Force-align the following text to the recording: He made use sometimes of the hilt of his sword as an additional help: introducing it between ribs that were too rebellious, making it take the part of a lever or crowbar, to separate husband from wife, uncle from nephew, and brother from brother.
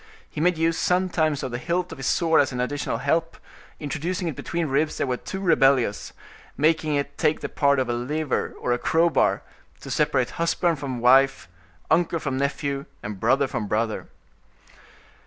He 0.27 0.41
made 0.41 0.57
use 0.57 0.79
sometimes 0.79 1.43
of 1.43 1.51
the 1.51 1.59
hilt 1.59 1.91
of 1.91 1.99
his 1.99 2.07
sword 2.07 2.41
as 2.41 2.51
an 2.51 2.59
additional 2.59 2.97
help: 2.97 3.37
introducing 3.79 4.27
it 4.27 4.35
between 4.35 4.65
ribs 4.65 4.97
that 4.97 5.05
were 5.05 5.15
too 5.17 5.39
rebellious, 5.39 6.11
making 6.57 6.95
it 6.95 7.19
take 7.19 7.41
the 7.41 7.47
part 7.47 7.77
of 7.77 7.87
a 7.87 7.93
lever 7.93 8.55
or 8.59 8.75
crowbar, 8.79 9.43
to 9.81 9.91
separate 9.91 10.31
husband 10.41 10.79
from 10.79 11.01
wife, 11.01 11.47
uncle 11.91 12.17
from 12.17 12.37
nephew, 12.39 12.87
and 13.03 13.19
brother 13.19 13.45
from 13.45 13.67
brother. 13.67 14.07